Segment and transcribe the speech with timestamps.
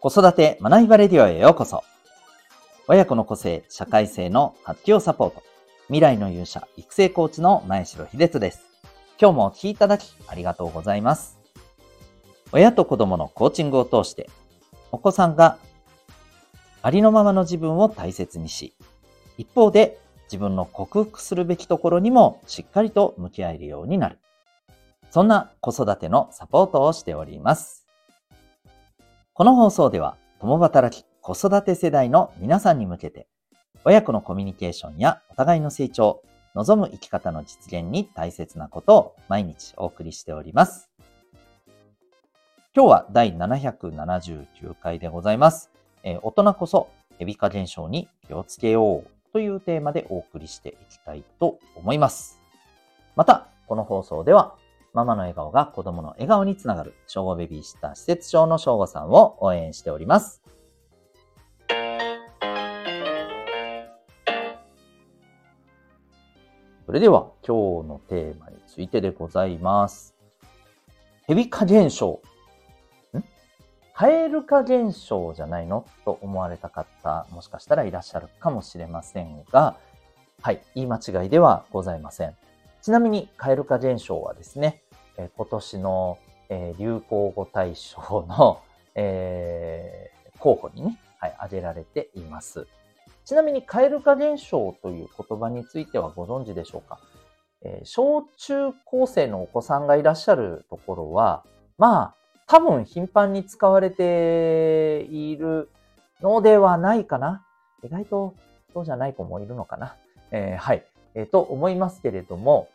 [0.00, 1.82] 子育て学びバレディオへようこそ。
[2.86, 5.42] 親子の個性、社会性の発揮をサポート。
[5.88, 8.62] 未来の勇者、育成コーチの前城秀人です。
[9.20, 11.40] 今日もお聴きいただきありがとうございます。
[12.52, 14.30] 親と子供のコーチングを通して、
[14.92, 15.58] お子さんが
[16.80, 18.76] ありのままの自分を大切にし、
[19.36, 24.20] 一方で自分の克服するべきところにもしっかりと向き合えるようになる。
[25.10, 27.87] そんな子育てのサポートをしております。
[29.38, 33.28] この放送では、共働き子育て世代の皆さんに向けて、
[33.84, 36.24] 親子のコミュニケーションやお互いの成長、
[36.56, 40.90] 望む生き方の実現に大切なことを毎日お送りしております。
[42.74, 45.70] 今日は第779回でございます。
[46.02, 46.88] えー、大人こそ
[47.20, 52.40] ヘビ化現象に気をつけようというテーマでお送りしていきたいと思います。
[53.14, 54.56] また、この放送では
[54.98, 60.42] ママの笑顔が子供の笑顔につながる、小5ベビーシッター施設長の小5さんを応援しております。
[66.84, 70.16] それでは今日のテーマについてでございます。
[71.28, 72.20] ヘビ化現象。
[73.16, 73.22] ん？
[73.94, 75.86] カエル化現象じゃないの？
[76.04, 79.76] と思われた方、もしかしたらいらっしゃるかもしれませんが、
[80.42, 82.34] はい、言い間違いではございません。
[82.82, 84.82] ちなみに、蛙化現象はですね、
[85.18, 88.60] え今年の、え流行語大賞の、
[88.94, 92.66] えー、候補にね、はい、挙げられています。
[93.24, 96.98] ちなみに、蛙化現象という言葉についてはご存知でしょうか、
[97.62, 101.44] えー、小中高生のお子さんがいらっしゃるところは、
[101.76, 102.14] まあ、
[102.46, 105.68] 多分頻繁に使われている
[106.22, 107.44] のではないかな。
[107.84, 108.34] 意外と
[108.72, 109.96] そうじゃない子もいるのかな。
[110.30, 110.84] えー、はい。
[111.14, 112.68] えー、と思いますけれども、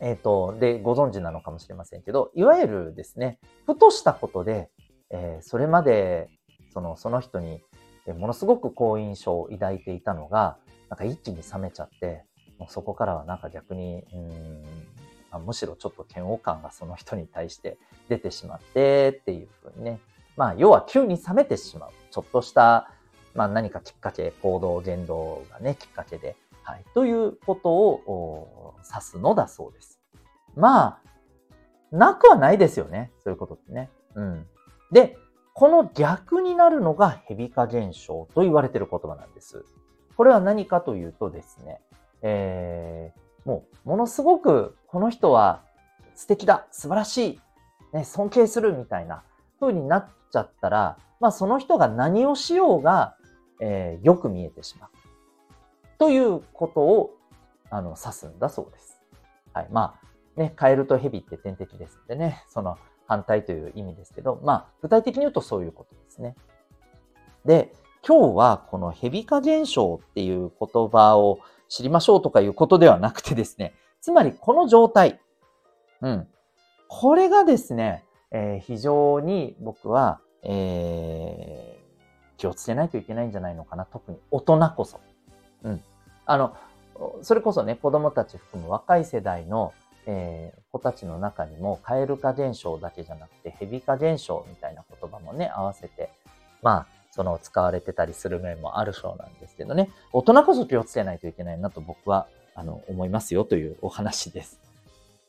[0.00, 4.70] えっ、ー、と、で、ご存知なのかもしれませんけど、いわゆるですね、ふとしたことで、
[5.10, 6.28] えー、それまで、
[6.72, 7.62] その、その人に、
[8.06, 10.58] ものすごく好印象を抱いていたのが、
[10.90, 12.24] なんか一気に冷めちゃって、
[12.58, 14.62] もうそこからはなんか逆に、うん、
[15.30, 20.00] あむしろちょっと嫌悪感がその人に対して出てしまってっていうふうにね。
[20.36, 21.90] まあ、要は急に冷めてしまう。
[22.10, 22.90] ちょっとした、
[23.34, 29.93] まあ何かきっかけ、行動、言動がね、きっかけで、はい、ということを指すのだそうです。
[30.56, 30.98] まあ、
[31.92, 33.12] なくはないですよね。
[33.22, 33.90] そういうことってね。
[34.14, 34.46] うん。
[34.90, 35.16] で、
[35.52, 39.64] この逆になるのがヘビ化現象と言われている言葉なんです。
[40.16, 41.80] これは何かというとですね、
[42.22, 45.62] えー、もう、ものすごくこの人は
[46.14, 47.40] 素敵だ、素晴らしい、
[47.92, 49.22] ね、尊敬するみたいな
[49.60, 53.16] 風になっちゃったら、まあその人が何をしようが、
[53.60, 54.90] えー、よく見えてしまう。
[55.98, 57.14] ということを、
[57.70, 59.00] あの、指すんだそうです。
[59.52, 59.68] はい。
[59.70, 66.34] まあ、ね、カエルとヘビって天敵ですんでね、その反対という意味ですけど、まあ、具体的に言うとそういうことですね。
[67.44, 67.72] で、
[68.06, 75.20] 今日はこのヘビ化現象っていう言葉を知りましょうとかいうことではなくてですね、つまりこの状態、
[76.00, 76.28] うん。
[76.88, 83.86] これがですね、えー、非常に僕は、えー、気をつけないといけないんじゃないのかな。
[83.86, 85.00] 特に大人こそ。
[85.62, 85.82] うん。
[86.26, 86.54] あの、
[87.22, 89.72] それこそね、子供たち含む若い世代の
[90.06, 96.10] えー、子たちの中にも、蛙化現象だけじゃなくて、蛇化現象みたいな言葉もね、合わせて、
[96.62, 104.60] まあ、その使われてたりする面もあるそうなんですけどね、大人こそ気をつけないといけないなと僕は、あの、思いますよというお話です。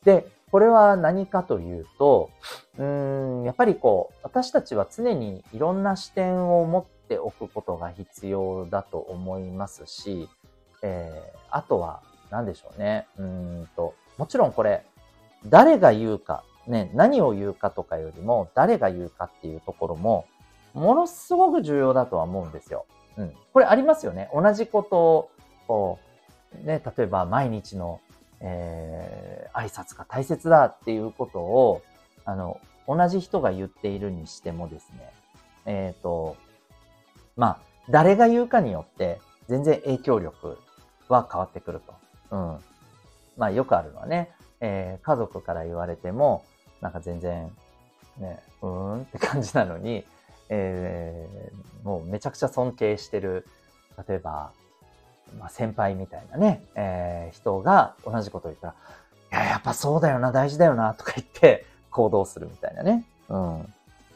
[0.03, 2.29] で、これは何かというと、
[2.77, 10.29] うん、やっぱりこう、私たちは常にいろんな視点を持っておくことが必要だと思いますし、
[10.81, 13.07] えー、あとは、何でしょうね。
[13.17, 14.85] うんと、もちろんこれ、
[15.45, 20.25] 誰が言うか、ね、何を言うかとかよりも、誰が言うかっていうところも、
[20.73, 22.85] ものすごく重要だとは思うんですよ。
[23.17, 23.33] うん。
[23.53, 24.29] これありますよね。
[24.33, 25.31] 同じことを、
[25.67, 25.99] こ
[26.63, 28.01] う、ね、例えば毎日の、
[28.41, 31.81] えー、挨拶が大切だっていうことを、
[32.25, 35.11] あの、同じ人が言っているにしてもですね、
[35.65, 36.35] えっ、ー、と、
[37.35, 37.59] まあ、
[37.89, 40.57] 誰が言うかによって、全然影響力
[41.07, 41.81] は変わってくる
[42.29, 42.35] と。
[42.35, 42.59] うん。
[43.37, 46.43] まあよくあるのはね、えー、家族から言われても、
[46.81, 47.51] なんか全然、
[48.17, 50.05] ね、うーんって感じなのに、
[50.49, 53.47] えー、もうめちゃくちゃ尊敬してる、
[54.07, 54.51] 例えば、
[55.39, 63.05] まあ、先輩みたいなね、えー、人が同じことを言ったら、いや、やっぱそうだよな、大事だよな、とか言って行動するみたいなね。
[63.29, 63.73] うん。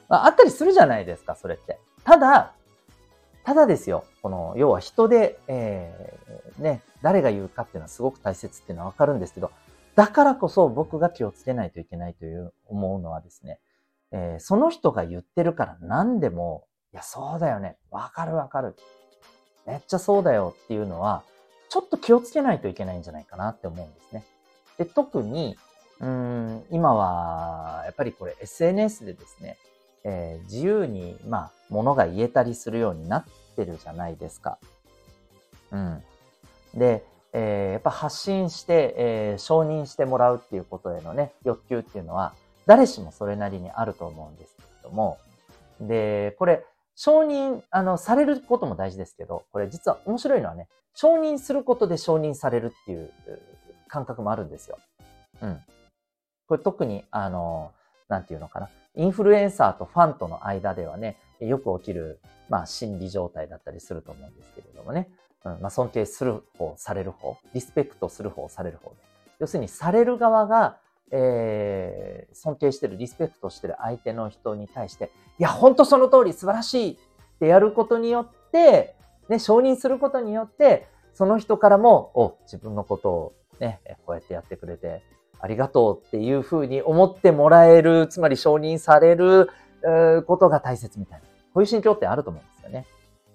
[0.08, 1.80] まあ、あったりするじゃないですか、それって。
[2.04, 2.54] ただ、
[3.44, 9.52] ただですよ、この、要は人で、えー、ね、誰が言うかっていうのはすごく大切っていうのはわかるんですけど、
[9.96, 13.60] だからこそ僕が気をつけないといけないという思うのはですね、
[14.12, 17.78] えー、その人が言ってるから何でもいや、そうだよね。
[17.92, 18.76] わかるわかる。
[19.68, 21.24] めっちゃそうだよっていうのは、
[21.70, 24.26] ちょっと気をつけないといけないんじゃないかなって思うんですね。
[24.80, 25.56] で、特に、
[26.00, 29.58] うん、今は、やっぱりこれ SNS でですね、
[30.04, 33.26] えー、自由に、まあ、ものが言えたりするようになっ
[33.56, 34.58] てるじゃないですか。
[35.72, 36.04] うん。
[36.76, 42.34] で、えー、やっぱ発信して、えー、承認してもらうっていうことへのね、欲求っていうのは、
[42.66, 45.18] 誰しもそれなりにあると思うんですけれども、
[45.80, 53.12] で、これ、承認、あの、されることも大事ですけど、これ実は面白いのはね、承認することで承認されるっていう
[53.88, 54.78] 感覚もあるんですよ。
[55.42, 55.62] うん。
[56.48, 57.72] これ特に、あの、
[58.10, 58.70] なんていうのかな。
[58.96, 62.20] インフルエンサーとファンとの間ではね、よく起きる、
[62.50, 65.10] まあ、心理状態だったりすると思うんですけれどもね。
[65.46, 68.92] うん、まあ、尊敬する方、される方、リスペクトする方、される方。
[69.40, 70.78] 要するに、される側が、
[71.12, 76.98] えー、尊敬してる、リスペクトしてる相手の人に対して、いや、ほんとその通り素晴らしいっ
[77.40, 78.96] てやることによって、
[79.30, 85.04] ね、承認することによって、その人からも、お、自分のことをね、こうやってやってくれて、
[85.40, 89.50] ありがとうっていうふうに思ってもらえる、つまり承認される
[90.28, 91.26] ことが大切みたいな。
[91.54, 92.86] こういう心境ってあると思うんですよね。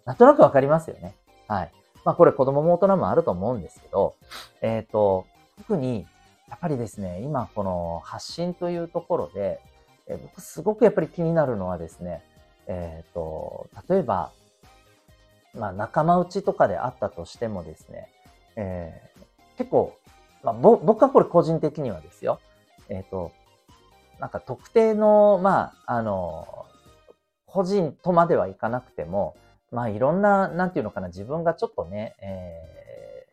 [0.05, 1.17] なんとなくわかりますよね。
[1.49, 1.73] はい。
[2.05, 4.15] まあこれ子供も大人もあると思うんですけど、
[4.61, 5.27] えっ、ー、と、
[5.59, 6.06] 特に
[6.49, 9.61] やっぱりですね、今この発信というところで、
[10.06, 12.23] え僕すごくやっぱり気になるのはですね、
[12.67, 14.33] えっ、ー、と、例えば、
[15.55, 18.09] まあ仲間内とかであったとしてもですね、
[18.56, 19.97] えー、結構、
[20.43, 22.39] まあ、僕はこれ個人的にはですよ、
[22.91, 23.33] えっ、と、
[24.21, 26.67] なんか特定の、まあ、あの、
[27.47, 29.37] 個人とまではいかなくても、
[29.75, 33.26] まあいろんな、なんていうのかな、自分がちょっとね、え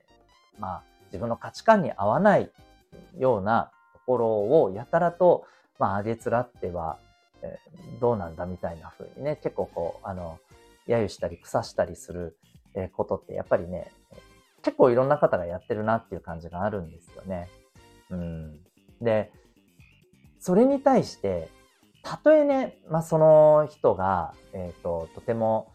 [0.58, 2.52] ー、まあ自分の価値観に合わない
[3.18, 4.28] ようなところ
[4.64, 5.46] をやたらと、
[5.78, 6.98] まあ、あげつらっては、
[7.42, 10.40] えー、どうなんだみたいな風にね、結構こう、あの、
[10.88, 12.38] 揶揄したり腐したりする
[12.94, 13.92] ことってやっぱりね、
[14.64, 17.50] 結構いろんな方がやってるなっていう感じがあるんですよね。
[18.10, 18.60] うん。
[19.02, 19.32] で、
[20.40, 21.50] それに対して、
[22.04, 25.72] たとえね、まあ、その人が、えっ、ー、と、とても、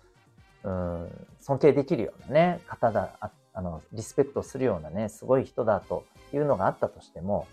[0.66, 3.16] うん、尊敬できるようなね、方だ、
[3.54, 6.04] あの、リスペクトするようなね、すごい人だと
[6.34, 7.46] いうのがあったとしても、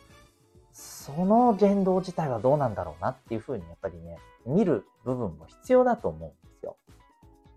[0.72, 4.18] その言動自体はどうなんだろうなっていうふうにやっぱりね、
[4.48, 6.78] 見る部分も必要だと思うんですよ。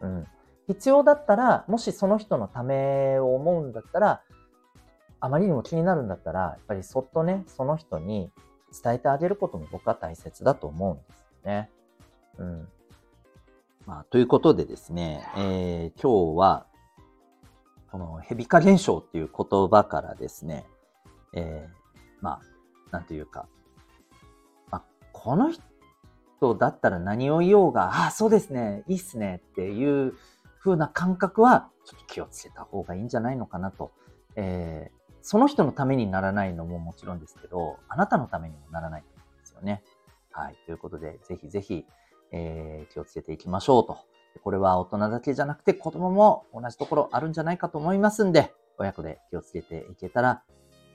[0.01, 0.27] うん。
[0.67, 4.23] 必要だったら、もしその人のためを思うんだったら、
[5.21, 8.31] あまりにも気になるんだったら、やっぱりそっとね、その人に
[8.83, 11.71] 伝えてあげることも僕は大切だと思うんですよね。
[12.37, 12.69] うん。
[13.87, 16.67] まあ、ということでですね、えー、今日は、
[17.93, 20.67] このヘビ化現象っていう言葉からですね、
[21.33, 22.41] えー、まあ、
[22.91, 23.47] なんというか、
[24.73, 30.15] まあ、この人だったら何を言おうが、ああ、そうですね、いいっすねっていう
[30.59, 33.93] 風な感覚は、ちょっと気をつけた方がいいんじゃないのかなと。
[34.35, 39.85] えー、その人のためにならないのももちろんですけど、あなたのためにもならないと思うんですよね。
[40.33, 40.57] はい。
[40.67, 41.87] ということで、ぜひぜひ、
[42.33, 43.99] えー、気をつけていきましょうと。
[44.43, 50.43] これは大人だけじゃなくて子供も同じところあるんじゃないかと思いますんで、親子で気をつけていけたら、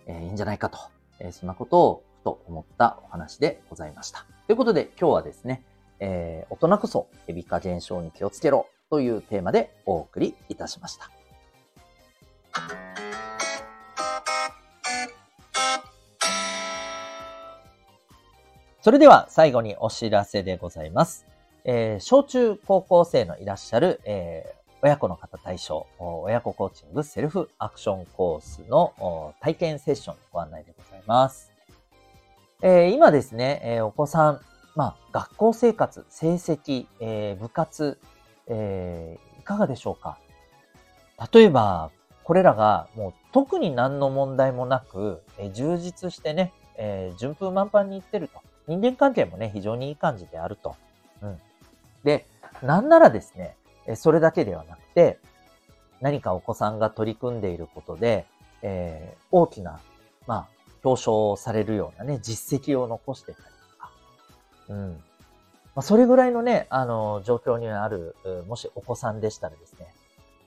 [0.06, 0.78] えー、いいんじゃないかと
[1.22, 4.26] えー、そんなことをふと思ったお話でございました。
[4.48, 5.64] ということで今日はですね、
[6.00, 11.10] えー、大人こそエビ化現象に気をつけろというテーマでお送りいたしました。
[18.82, 21.28] それでは最後にお知らせでございます。
[21.66, 31.52] えー、小中高校生のいらっしゃる、えー、親子の方対象、親子コーチングセルフアクションコースの体験セッションのご案内でございます。
[32.64, 34.42] えー、今ですね、えー、お子さん、
[34.76, 38.00] まあ、学校生活、成績、えー、部活、
[38.48, 40.18] えいかがでしょうか？
[41.32, 41.92] 例えば、
[42.24, 48.42] これらがもう特に何の問題もなく、え充実してね、え順風満帆にいってると。
[48.72, 50.78] 人間関係もね、非常にいい感じであると。
[51.22, 51.38] うん。
[52.06, 52.26] で、
[52.64, 53.58] なんならですね、
[53.96, 55.20] それだけではなくて、
[56.00, 58.26] 何かお子さんが取り組んでいることで、
[58.62, 59.82] えー、大きな、
[60.26, 60.48] まあ、
[60.86, 63.92] 表彰されるようなね、実績を残してたりとか、
[64.70, 64.92] うん。
[64.94, 68.16] まあ、それぐらいのね、あの、状況にある、
[68.48, 69.94] もしお子さんでしたらですね、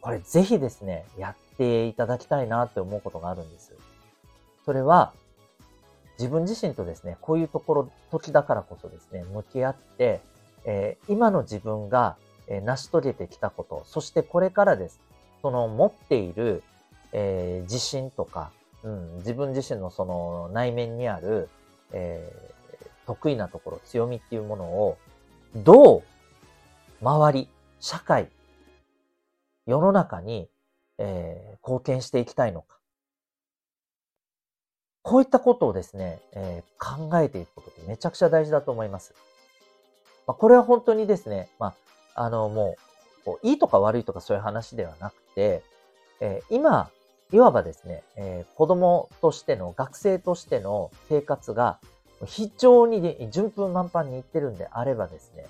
[0.01, 3.75] これぜひですね、やっていただきたいなって思うことがあるんです。
[4.65, 5.13] それは、
[6.19, 10.21] 自分自身とですね、こういうところ、時だからこそですね、向き合って、
[10.65, 12.17] えー、今の自分が
[12.49, 15.01] え成し遂げてきたこと、そしてこれからです。
[15.43, 16.63] その持っている、
[17.13, 18.51] えー、自信とか、
[18.83, 21.49] うん、自分自身のその内面にある、
[21.93, 22.31] え、
[23.07, 24.99] 得意なところ、強みっていうものを、
[25.55, 26.03] どう
[27.03, 27.49] 周り、
[27.81, 28.31] 社会、
[29.67, 30.49] 世の中に、
[30.99, 32.79] え、貢献していきたいのか。
[35.05, 39.15] こういったことをですね、えー、考えていくことってめちゃくちゃ大事だと思います。
[40.27, 41.75] まあ、これは本当にですね、ま
[42.15, 42.77] あ、あの、も
[43.23, 45.63] う、こういいとか悪いとかそういう話ではなくて、
[46.21, 46.91] えー、今、
[47.33, 51.79] いわばですね、えー、子供としての、学生としての生活が
[52.25, 55.47] 非常に順風満帆にいってるんであればですね、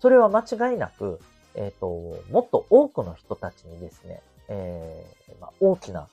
[0.00, 1.20] それは間違いなく、
[1.54, 1.86] えっ、ー、と、
[2.32, 6.08] もっと多くの人たちにですね、えー、まあ、大きな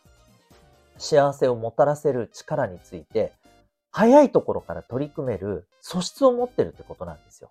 [0.98, 3.34] 幸せをもたらせる力について、
[3.92, 7.50] 早いところから取り組める素質を持ってるってことなんですよ。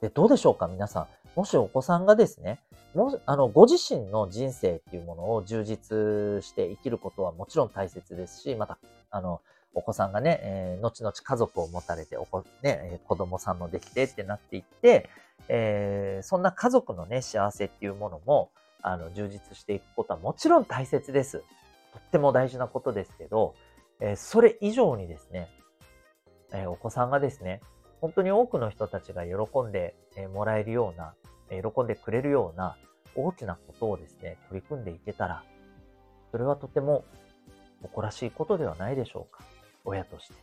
[0.00, 1.06] で、どうでしょうか皆さん。
[1.34, 2.60] もしお子さんがですね、
[2.94, 8.78] もあの、ご自身の人生っていうものを充実して生きることはもちろん大切ですし、また、
[9.10, 9.40] あの、
[9.74, 15.08] お子さんがね、えー、後々家族を持たれて、おこ、ね、子供さんもできてってなっていって、
[15.48, 18.50] えー、そんな家族のね、幸せっていうものも、
[18.82, 21.42] あの、充実していくことはもちろん大切です。
[21.94, 23.54] とっても大事なことですけど、
[24.00, 25.48] え、それ以上にですね、
[26.52, 27.60] え、お子さんがですね、
[28.00, 29.94] 本当に多くの人たちが喜んで
[30.32, 31.14] もらえるような、
[31.48, 32.76] 喜んでくれるような
[33.14, 35.44] 大きなことをですね、取り組んでいけたら、
[36.32, 37.04] それはとても
[37.82, 39.44] 誇らしいことではないでしょうか。
[39.84, 40.34] 親として。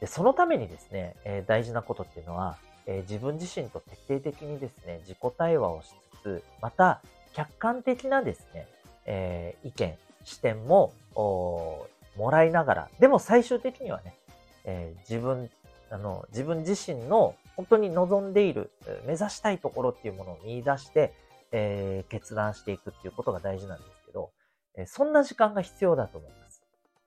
[0.00, 7.00] でそのためにですね、え、大事なことっていうのは、え、自分自身と徹底的にですね、自己対話をしつつ、また
[7.32, 8.66] 客観的なですね、
[9.06, 14.14] えー、意見、視点ももらいながら、でも最終的にはね、
[14.64, 15.50] え自分、
[15.90, 18.70] あの、自分自身の本当に望んでいる、
[19.06, 21.12] 目指したいところっていうものを見出して、
[21.50, 24.30] え決断していくっていうことが大事なんですけど、
[24.76, 26.62] えそんな時間が必要だと思います。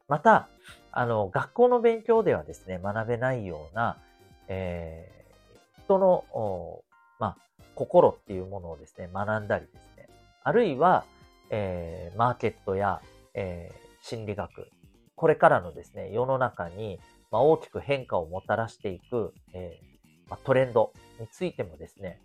[0.08, 0.48] また、
[0.92, 3.98] あの、学校の勉強ではですね、学べないような、
[4.48, 6.84] えー、人の、
[7.20, 7.38] まあ、
[7.74, 10.08] 心っていうものをですね、学んだりですね、
[10.44, 11.06] あるいは、
[11.50, 13.02] えー、マーケットや、
[13.34, 14.70] えー、心理学、
[15.16, 17.00] これからのですね、世の中に、
[17.32, 22.20] まあ、大きく変化をもたらしていく、えーまあ、トレンドについてもですね、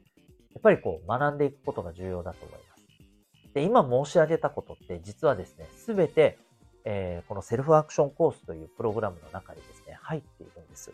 [0.52, 3.54] やっぱりこう学んでいくことが重要だと思います。
[3.54, 6.38] で、今申し上げたことって実はですね、すべて
[6.84, 10.92] えー、このセルフアクションコースというプログラムの中にですね、入っているんです。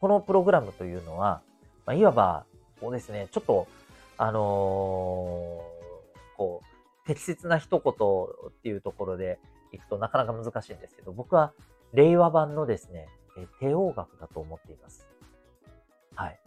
[0.00, 1.42] このプログラムというのは、
[1.84, 2.44] まあ、いわば、
[2.80, 3.66] こうですね、ちょっと、
[4.18, 6.66] あのー、こう、
[7.06, 9.38] 適切な一言っていうところで
[9.72, 11.52] いくとなかなか難しいんですけど、僕は
[11.92, 13.08] 令和版のですね、
[13.38, 15.06] え帝王学だと思っています。
[16.14, 16.40] はい。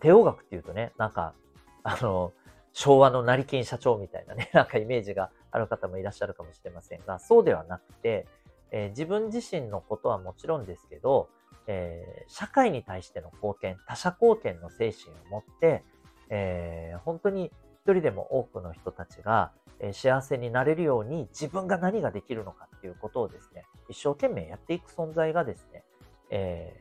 [0.00, 1.34] 帝王学っていうとね、なんか、
[1.82, 2.32] あの、
[2.72, 8.26] 昭和の成金社長みたいなね、 なんかイメージがある方もいらっしゃるかもしれませんが、そうではなくて、
[8.70, 11.28] えー、自分自身のことはもちろんですけど、
[11.66, 15.84] えー、社会に対しての貢献、他者貢献の精神を持って、
[16.30, 17.50] えー、本当に
[17.92, 25.84] 人でも多くの人たちが、え幸せになれるように自分が何ができるのかっていうことをですね、一生懸命やっていく存在がですね、
[26.30, 26.74] え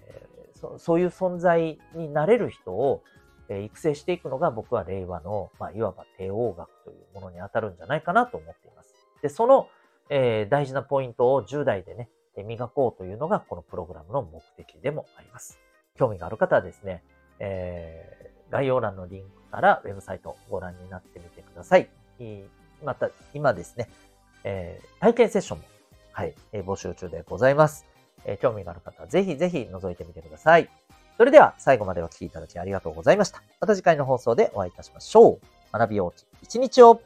[0.56, 3.04] そそういう存在になれる人を、
[3.50, 8.94] え育成していくのが僕は令和の、まあ、いわば帝王学というものに当たるんじゃないかなと思っています。
[9.22, 9.70] で、その、
[10.10, 12.10] えー、大事なポイントを10代でね、
[12.44, 15.60] 磨こうというのがこのプログラムの目的でもあります。
[15.96, 17.04] 興味がある方はですね、
[17.40, 18.17] えー、
[18.50, 21.90] 概要欄のリンクからウェブサイトをご覧になってみてください。
[22.84, 23.90] また、今ですね、
[24.44, 25.64] えー、体験セッションも、
[26.12, 27.86] はい、えー、募集中でございます。
[28.26, 30.70] えー、興味がある方はぜひぜひ覗いてみてください。
[31.18, 33.42] それでは最後までお聴きいただきありがとうございました。
[33.60, 35.40] また次回の放送でお会いいたしましょう。
[35.74, 37.02] 学び大きい一日を